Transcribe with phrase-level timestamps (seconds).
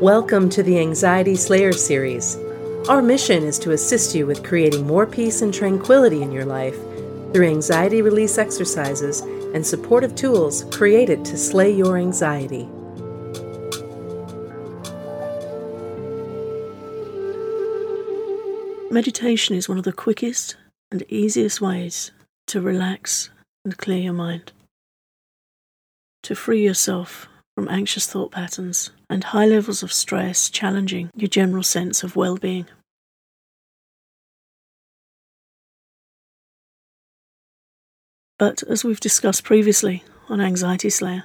[0.00, 2.38] Welcome to the Anxiety Slayer series.
[2.88, 6.74] Our mission is to assist you with creating more peace and tranquility in your life
[7.34, 12.66] through anxiety release exercises and supportive tools created to slay your anxiety.
[18.90, 20.56] Meditation is one of the quickest
[20.90, 22.10] and easiest ways
[22.46, 23.28] to relax
[23.66, 24.52] and clear your mind,
[26.22, 31.62] to free yourself from anxious thought patterns and high levels of stress challenging your general
[31.62, 32.66] sense of well being.
[38.38, 41.24] But as we've discussed previously on Anxiety Slayer,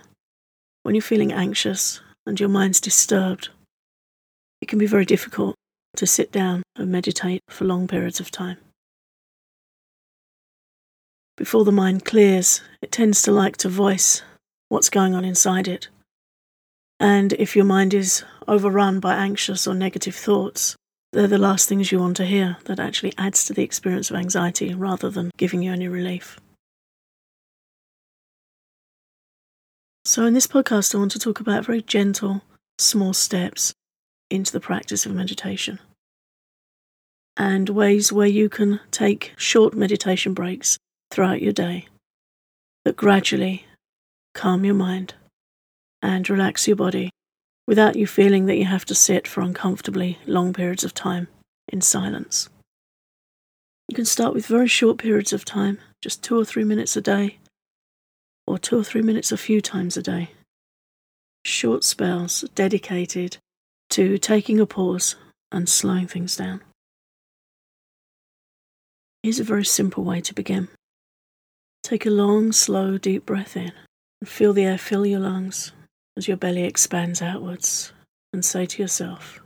[0.83, 3.49] when you're feeling anxious and your mind's disturbed,
[4.61, 5.55] it can be very difficult
[5.95, 8.57] to sit down and meditate for long periods of time.
[11.37, 14.21] Before the mind clears, it tends to like to voice
[14.69, 15.87] what's going on inside it.
[16.99, 20.75] And if your mind is overrun by anxious or negative thoughts,
[21.11, 24.17] they're the last things you want to hear that actually adds to the experience of
[24.17, 26.39] anxiety rather than giving you any relief.
[30.05, 32.41] So, in this podcast, I want to talk about very gentle,
[32.77, 33.73] small steps
[34.29, 35.79] into the practice of meditation
[37.37, 40.77] and ways where you can take short meditation breaks
[41.11, 41.87] throughout your day
[42.83, 43.65] that gradually
[44.33, 45.13] calm your mind
[46.05, 47.09] and relax your body
[47.67, 51.27] without you feeling that you have to sit for uncomfortably long periods of time
[51.67, 52.47] in silence.
[53.89, 57.01] You can start with very short periods of time, just two or three minutes a
[57.01, 57.39] day,
[58.45, 60.29] or two or three minutes a few times a day.
[61.43, 63.37] Short spells dedicated
[63.91, 65.15] to taking a pause
[65.51, 66.61] and slowing things down.
[69.23, 70.67] Here's a very simple way to begin.
[71.83, 73.71] Take a long, slow, deep breath in
[74.21, 75.71] and feel the air fill your lungs
[76.17, 77.93] as your belly expands outwards
[78.33, 79.41] and say to yourself,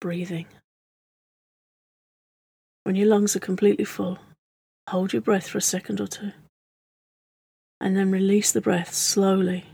[0.00, 0.46] breathing.
[2.84, 4.18] When your lungs are completely full,
[4.88, 6.32] hold your breath for a second or two
[7.80, 9.64] and then release the breath slowly,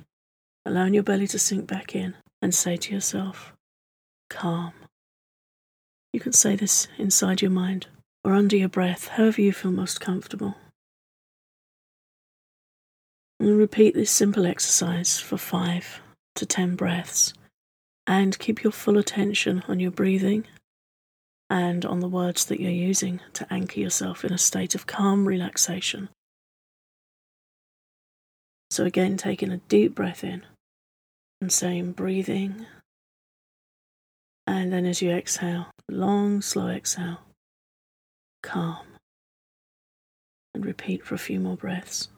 [0.65, 3.53] allowing your belly to sink back in and say to yourself,
[4.31, 4.73] calm.
[6.13, 7.89] You can say this inside your mind
[8.25, 10.55] or under your breath, however you feel most comfortable.
[13.39, 16.01] And repeat this simple exercise for five
[16.37, 17.35] to ten breaths
[18.07, 20.47] and keep your full attention on your breathing
[21.51, 25.29] and on the words that you're using to anchor yourself in a state of calm
[25.29, 26.09] relaxation.
[28.71, 30.45] So, again, taking a deep breath in
[31.41, 32.67] and saying breathing.
[34.47, 37.21] And then as you exhale, long, slow exhale
[38.43, 38.87] calm.
[40.55, 42.09] And repeat for a few more breaths.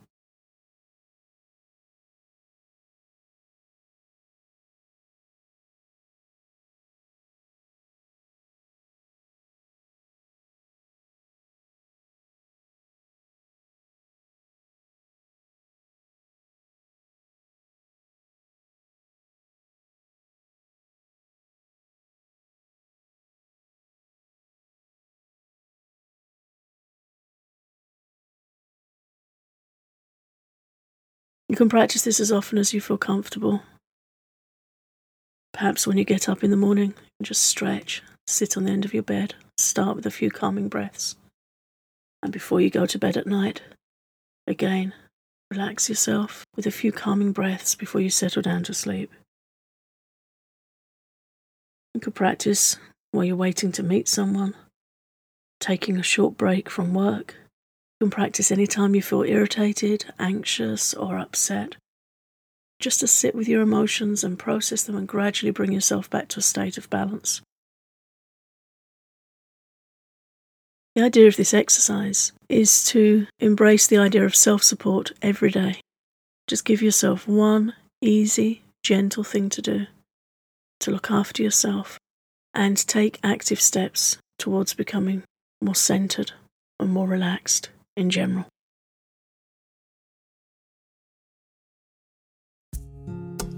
[31.49, 33.63] You can practice this as often as you feel comfortable.
[35.53, 38.93] Perhaps when you get up in the morning, just stretch, sit on the end of
[38.93, 41.17] your bed, start with a few calming breaths.
[42.23, 43.63] And before you go to bed at night,
[44.47, 44.93] again,
[45.51, 49.11] relax yourself with a few calming breaths before you settle down to sleep.
[51.95, 52.77] You could practice
[53.11, 54.55] while you're waiting to meet someone,
[55.61, 57.35] taking a short break from work,
[58.01, 61.75] you can practice anytime you feel irritated, anxious, or upset.
[62.79, 66.39] Just to sit with your emotions and process them and gradually bring yourself back to
[66.39, 67.41] a state of balance.
[70.95, 75.81] The idea of this exercise is to embrace the idea of self support every day.
[76.47, 79.87] Just give yourself one easy, gentle thing to do
[80.81, 81.99] to look after yourself
[82.55, 85.25] and take active steps towards becoming
[85.61, 86.31] more centered
[86.79, 88.47] and more relaxed in general.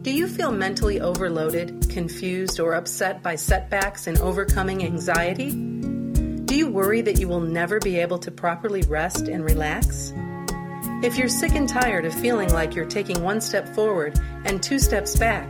[0.02, 5.50] Do you feel mentally overloaded, confused, or upset by setbacks and overcoming anxiety?
[5.50, 10.14] Do you worry that you will never be able to properly rest and relax?
[11.02, 14.78] If you're sick and tired of feeling like you're taking one step forward and two
[14.78, 15.46] steps back,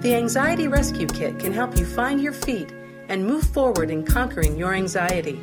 [0.00, 2.74] the Anxiety Rescue Kit can help you find your feet
[3.08, 5.40] and move forward in conquering your anxiety.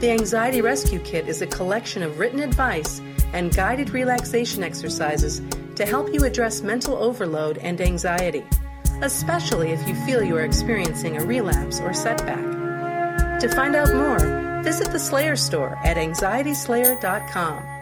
[0.00, 3.02] The Anxiety Rescue Kit is a collection of written advice
[3.34, 5.42] and guided relaxation exercises
[5.76, 8.44] to help you address mental overload and anxiety.
[9.02, 13.40] especially if you feel you are experiencing a relapse or setback.
[13.40, 17.79] To find out more, visit the Slayer store at anxietyslayer.com.